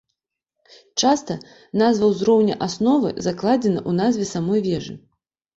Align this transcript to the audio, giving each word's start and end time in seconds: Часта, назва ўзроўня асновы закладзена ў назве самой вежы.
Часта, 1.01 1.35
назва 1.81 2.09
ўзроўня 2.13 2.57
асновы 2.69 3.13
закладзена 3.29 3.79
ў 3.89 3.99
назве 4.01 4.25
самой 4.35 4.59
вежы. 4.71 4.99